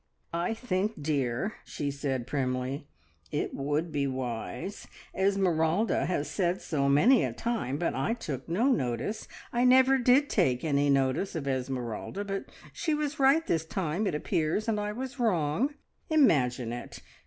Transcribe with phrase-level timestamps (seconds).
[0.33, 2.87] "I think, dear," she said primly,
[3.31, 4.87] "it would be wise.
[5.15, 9.27] Esmeralda has said so many a time, but I took no notice.
[9.53, 14.15] I never did take any notice of Esmeralda, but she was right this time, it
[14.15, 15.75] appears, and I was wrong.
[16.09, 17.03] Imagine it!